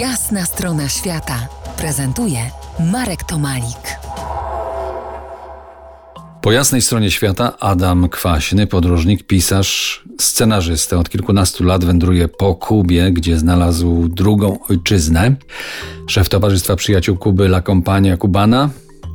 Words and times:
Jasna 0.00 0.44
strona 0.44 0.88
świata 0.88 1.48
prezentuje 1.78 2.38
Marek 2.92 3.24
Tomalik. 3.24 3.98
Po 6.42 6.52
jasnej 6.52 6.82
stronie 6.82 7.10
świata 7.10 7.58
Adam 7.58 8.08
Kwaśny, 8.08 8.66
podróżnik, 8.66 9.26
pisarz, 9.26 10.04
scenarzysta. 10.20 10.96
Od 10.96 11.08
kilkunastu 11.08 11.64
lat 11.64 11.84
wędruje 11.84 12.28
po 12.28 12.54
Kubie, 12.54 13.12
gdzie 13.12 13.38
znalazł 13.38 14.08
drugą 14.08 14.58
ojczyznę. 14.68 15.36
Szef 16.06 16.28
Towarzystwa 16.28 16.76
Przyjaciół 16.76 17.16
Kuby 17.16 17.44
La 17.44 17.62
Compania 17.62 18.16
Cubana, 18.16 18.70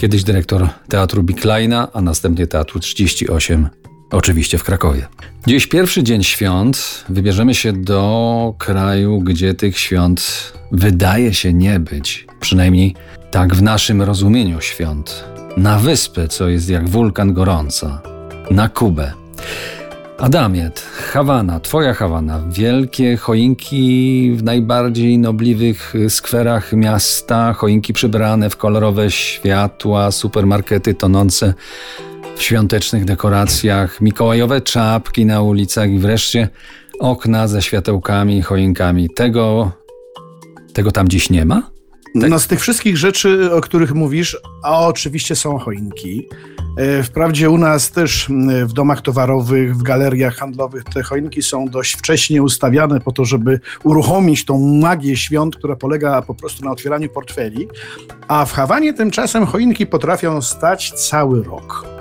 kiedyś 0.00 0.24
dyrektor 0.24 0.68
Teatru 0.88 1.22
Bikleina, 1.22 1.88
a 1.92 2.00
następnie 2.00 2.46
Teatru 2.46 2.80
38 2.80 3.68
Oczywiście 4.10 4.58
w 4.58 4.64
Krakowie. 4.64 5.06
Dziś 5.46 5.66
pierwszy 5.66 6.02
dzień 6.02 6.22
świąt 6.22 7.04
wybierzemy 7.08 7.54
się 7.54 7.72
do 7.72 8.54
kraju, 8.58 9.20
gdzie 9.20 9.54
tych 9.54 9.78
świąt 9.78 10.52
wydaje 10.72 11.34
się 11.34 11.52
nie 11.52 11.80
być. 11.80 12.26
Przynajmniej 12.40 12.94
tak 13.30 13.54
w 13.54 13.62
naszym 13.62 14.02
rozumieniu 14.02 14.60
świąt. 14.60 15.24
Na 15.56 15.78
wyspę, 15.78 16.28
co 16.28 16.48
jest 16.48 16.70
jak 16.70 16.88
wulkan 16.88 17.32
gorąca. 17.32 18.02
Na 18.50 18.68
Kubę. 18.68 19.12
Adamiet, 20.18 20.80
Hawana, 20.80 21.60
twoja 21.60 21.94
Hawana, 21.94 22.40
wielkie 22.48 23.16
choinki 23.16 24.32
w 24.36 24.42
najbardziej 24.42 25.18
nobliwych 25.18 25.94
skwerach 26.08 26.72
miasta, 26.72 27.52
choinki 27.52 27.92
przybrane 27.92 28.50
w 28.50 28.56
kolorowe 28.56 29.10
światła, 29.10 30.10
supermarkety 30.12 30.94
tonące 30.94 31.54
w 32.36 32.42
świątecznych 32.42 33.04
dekoracjach, 33.04 34.00
mikołajowe 34.00 34.60
czapki 34.60 35.26
na 35.26 35.42
ulicach 35.42 35.90
i 35.90 35.98
wreszcie 35.98 36.48
okna 37.00 37.48
ze 37.48 37.62
światełkami, 37.62 38.42
choinkami. 38.42 39.10
Tego, 39.10 39.72
tego 40.72 40.92
tam 40.92 41.08
dziś 41.08 41.30
nie 41.30 41.44
ma? 41.44 41.70
Tak. 42.20 42.30
No 42.30 42.38
z 42.38 42.46
tych 42.46 42.60
wszystkich 42.60 42.96
rzeczy, 42.96 43.54
o 43.54 43.60
których 43.60 43.94
mówisz, 43.94 44.36
a 44.62 44.86
oczywiście 44.86 45.36
są 45.36 45.58
choinki. 45.58 46.28
E, 46.76 47.02
wprawdzie 47.02 47.50
u 47.50 47.58
nas 47.58 47.90
też 47.90 48.28
w 48.66 48.72
domach 48.72 49.00
towarowych, 49.00 49.76
w 49.76 49.82
galeriach 49.82 50.36
handlowych 50.36 50.84
te 50.84 51.02
choinki 51.02 51.42
są 51.42 51.68
dość 51.68 51.94
wcześnie 51.94 52.42
ustawiane 52.42 53.00
po 53.00 53.12
to, 53.12 53.24
żeby 53.24 53.60
uruchomić 53.84 54.44
tą 54.44 54.58
magię 54.58 55.16
świąt, 55.16 55.56
która 55.56 55.76
polega 55.76 56.22
po 56.22 56.34
prostu 56.34 56.64
na 56.64 56.70
otwieraniu 56.70 57.08
portfeli, 57.08 57.68
a 58.28 58.44
w 58.44 58.52
Hawanie 58.52 58.94
tymczasem 58.94 59.46
choinki 59.46 59.86
potrafią 59.86 60.42
stać 60.42 60.92
cały 60.92 61.42
rok. 61.42 61.95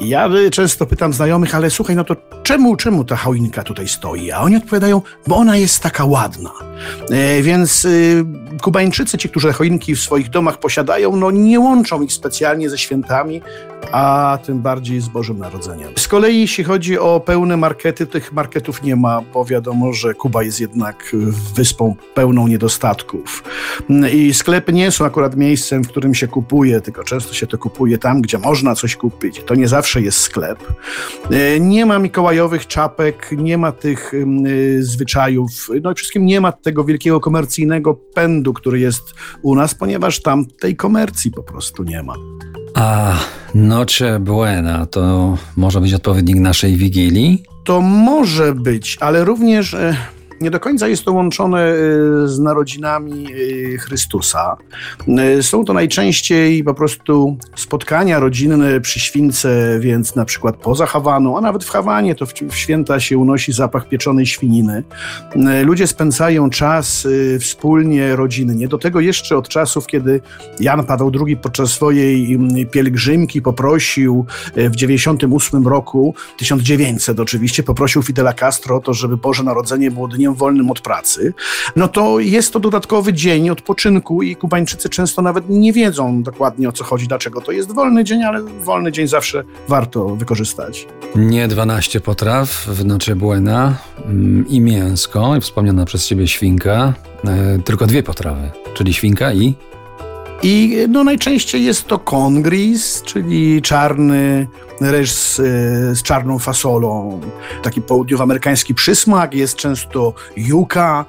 Ja 0.00 0.28
często 0.50 0.86
pytam 0.86 1.12
znajomych, 1.12 1.54
ale 1.54 1.70
słuchaj, 1.70 1.96
no 1.96 2.04
to 2.04 2.16
czemu, 2.42 2.76
czemu 2.76 3.04
ta 3.04 3.16
choinka 3.16 3.62
tutaj 3.62 3.88
stoi? 3.88 4.30
A 4.30 4.40
oni 4.40 4.56
odpowiadają, 4.56 5.02
bo 5.26 5.36
ona 5.36 5.56
jest 5.56 5.82
taka 5.82 6.04
ładna. 6.04 6.50
E, 7.10 7.42
więc 7.42 7.84
y, 7.84 8.24
Kubańczycy, 8.62 9.18
ci, 9.18 9.28
którzy 9.28 9.52
choinki 9.52 9.94
w 9.94 10.00
swoich 10.00 10.30
domach 10.30 10.58
posiadają, 10.58 11.16
no 11.16 11.30
nie 11.30 11.60
łączą 11.60 12.02
ich 12.02 12.12
specjalnie 12.12 12.70
ze 12.70 12.78
świętami, 12.78 13.42
a 13.92 14.38
tym 14.44 14.62
bardziej 14.62 15.00
z 15.00 15.08
Bożym 15.08 15.38
Narodzeniem. 15.38 15.92
Z 15.96 16.08
kolei 16.08 16.40
jeśli 16.40 16.64
chodzi 16.64 16.98
o 16.98 17.20
pełne 17.20 17.56
markety, 17.56 18.06
tych 18.06 18.32
marketów 18.32 18.82
nie 18.82 18.96
ma, 18.96 19.22
bo 19.34 19.44
wiadomo, 19.44 19.92
że 19.92 20.14
Kuba 20.14 20.42
jest 20.42 20.60
jednak 20.60 21.16
wyspą 21.54 21.96
pełną 22.14 22.48
niedostatków. 22.48 23.42
I 24.12 24.34
sklepy 24.34 24.72
nie 24.72 24.90
są 24.90 25.04
akurat 25.04 25.36
miejscem, 25.36 25.84
w 25.84 25.88
którym 25.88 26.14
się 26.14 26.28
kupuje, 26.28 26.80
tylko 26.80 27.04
często 27.04 27.34
się 27.34 27.46
to 27.46 27.58
kupuje 27.58 27.98
tam, 27.98 28.22
gdzie 28.22 28.38
można 28.38 28.74
coś 28.74 28.96
kupić. 28.96 29.42
To 29.46 29.54
nie 29.54 29.68
zawsze 29.68 30.00
jest 30.00 30.18
sklep. 30.18 30.58
E, 31.30 31.60
nie 31.60 31.86
ma 31.86 31.98
mikołajowych 31.98 32.66
czapek, 32.66 33.30
nie 33.32 33.58
ma 33.58 33.72
tych 33.72 34.14
y, 34.14 34.84
zwyczajów, 34.84 35.50
no 35.82 35.92
i 35.92 35.94
wszystkim 35.94 36.26
nie 36.26 36.40
ma 36.40 36.52
tego 36.52 36.84
wielkiego 36.84 37.20
komercyjnego 37.20 37.94
pędu, 37.94 38.52
który 38.52 38.80
jest 38.80 39.14
u 39.42 39.54
nas, 39.54 39.74
ponieważ 39.74 40.22
tam 40.22 40.46
tej 40.46 40.76
komercji 40.76 41.30
po 41.30 41.42
prostu 41.42 41.82
nie 41.82 42.02
ma. 42.02 42.14
A 42.78 43.14
Noche 43.54 44.18
Buena 44.20 44.86
to 44.86 45.36
może 45.56 45.80
być 45.80 45.94
odpowiednik 45.94 46.36
naszej 46.36 46.76
Wigilii? 46.76 47.42
To 47.64 47.80
może 47.80 48.54
być, 48.54 48.96
ale 49.00 49.24
również 49.24 49.74
e, 49.74 49.96
nie 50.40 50.50
do 50.50 50.60
końca 50.60 50.88
jest 50.88 51.04
to 51.04 51.12
łączone 51.12 51.62
e, 51.62 51.74
z 52.28 52.38
narodzinami 52.38 53.26
e, 53.26 53.78
Chrystusa. 53.78 54.56
E, 55.08 55.42
są 55.42 55.64
to 55.64 55.72
najczęściej 55.72 56.64
po 56.64 56.74
prostu 56.74 57.36
spotkania 57.56 58.18
rodzinne 58.18 58.80
przy 58.80 59.00
śwince, 59.00 59.78
więc 59.80 60.14
na 60.14 60.24
przykład 60.24 60.56
poza 60.56 60.86
Hawaną, 60.86 61.38
a 61.38 61.40
nawet 61.40 61.64
w 61.64 61.70
Hawanie 61.70 62.14
to 62.14 62.26
w 62.26 62.56
święta 62.56 63.00
się 63.00 63.18
unosi 63.18 63.52
zapach 63.52 63.88
pieczonej 63.88 64.26
świniny. 64.26 64.84
Ludzie 65.64 65.86
spędzają 65.86 66.50
czas 66.50 67.08
wspólnie, 67.40 68.16
rodzinnie. 68.16 68.68
Do 68.68 68.78
tego 68.78 69.00
jeszcze 69.00 69.36
od 69.36 69.48
czasów, 69.48 69.86
kiedy 69.86 70.20
Jan 70.60 70.84
Paweł 70.84 71.12
II 71.26 71.36
podczas 71.36 71.70
swojej 71.70 72.38
pielgrzymki 72.70 73.42
poprosił 73.42 74.26
w 74.56 74.76
98 74.76 75.66
roku, 75.66 76.14
1900 76.38 77.20
oczywiście, 77.20 77.62
poprosił 77.62 78.02
Fidela 78.02 78.32
Castro 78.32 78.76
o 78.76 78.80
to, 78.80 78.94
żeby 78.94 79.16
Boże 79.16 79.42
Narodzenie 79.42 79.90
było 79.90 80.08
dniem 80.08 80.27
dniem 80.28 80.34
wolnym 80.34 80.70
od 80.70 80.80
pracy, 80.80 81.34
no 81.76 81.88
to 81.88 82.18
jest 82.20 82.52
to 82.52 82.60
dodatkowy 82.60 83.12
dzień 83.12 83.50
odpoczynku 83.50 84.22
i 84.22 84.36
Kubańczycy 84.36 84.88
często 84.88 85.22
nawet 85.22 85.48
nie 85.48 85.72
wiedzą 85.72 86.22
dokładnie 86.22 86.68
o 86.68 86.72
co 86.72 86.84
chodzi, 86.84 87.08
dlaczego 87.08 87.40
to 87.40 87.52
jest 87.52 87.74
wolny 87.74 88.04
dzień, 88.04 88.22
ale 88.22 88.42
wolny 88.42 88.92
dzień 88.92 89.08
zawsze 89.08 89.44
warto 89.68 90.16
wykorzystać. 90.16 90.86
Nie 91.14 91.48
12 91.48 92.00
potraw 92.00 92.66
w 92.66 92.84
Noche 92.84 93.16
Buena 93.16 93.74
mm, 94.04 94.48
i 94.48 94.60
mięsko, 94.60 95.34
wspomniana 95.40 95.84
przez 95.84 96.06
ciebie 96.06 96.26
świnka, 96.26 96.94
e, 97.24 97.58
tylko 97.64 97.86
dwie 97.86 98.02
potrawy, 98.02 98.50
czyli 98.74 98.94
świnka 98.94 99.32
i 99.32 99.54
i 100.42 100.76
no, 100.88 101.04
najczęściej 101.04 101.64
jest 101.64 101.86
to 101.86 101.98
kongris, 101.98 103.02
czyli 103.02 103.62
czarny 103.62 104.46
ryż 104.80 105.12
z, 105.12 105.36
z, 105.36 106.02
czarną 106.02 106.38
fasolą. 106.38 107.20
Taki 107.62 107.82
południowoamerykański 107.82 108.74
przysmak, 108.74 109.34
jest 109.34 109.56
często 109.56 110.14
juka, 110.36 111.04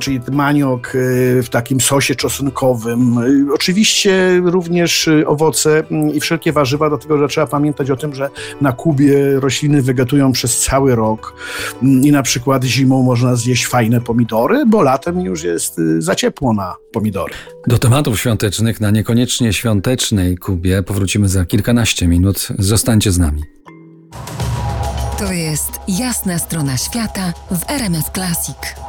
czyli 0.00 0.20
maniok 0.32 0.94
y, 0.94 1.42
w 1.42 1.48
takim 1.48 1.80
sosie 1.80 2.14
czosnkowym. 2.14 3.18
Y, 3.18 3.54
oczywiście 3.54 4.40
również 4.44 5.08
y, 5.08 5.26
owoce 5.26 5.84
mm, 5.90 6.14
i 6.14 6.20
wszelkie 6.20 6.52
warzywa, 6.52 6.88
dlatego 6.88 7.18
że 7.18 7.28
trzeba 7.28 7.46
pamiętać 7.46 7.90
o 7.90 7.96
tym, 7.96 8.14
że 8.14 8.30
na 8.60 8.72
Kubie 8.72 9.40
rośliny 9.40 9.82
wegatują 9.82 10.32
przez 10.32 10.60
cały 10.60 10.94
rok 10.94 11.34
mm, 11.82 12.04
i 12.04 12.12
na 12.12 12.22
przykład 12.22 12.64
zimą 12.64 13.02
można 13.02 13.36
zjeść 13.36 13.66
fajne 13.66 14.00
pomidory, 14.00 14.66
bo 14.66 14.82
latem 14.82 15.20
już 15.20 15.42
jest 15.42 15.80
za 15.98 16.14
ciepło 16.14 16.52
na 16.52 16.74
pomidory. 16.92 17.34
Do 17.66 17.78
tematów 17.78 18.20
świątecznych 18.20 18.80
na 18.80 18.90
niekoniecznie 18.90 19.52
świątecznej 19.52 20.36
Kubie 20.36 20.82
powrócimy 20.82 21.28
za 21.28 21.44
kilkanaście 21.44 22.08
minut. 22.08 22.48
Zostańcie 22.58 23.12
z 23.12 23.18
nami. 23.18 23.42
To 25.18 25.32
jest 25.32 25.70
jasna 25.88 26.38
strona 26.38 26.76
świata 26.76 27.32
w 27.50 27.70
RMS 27.70 28.10
Classic. 28.14 28.85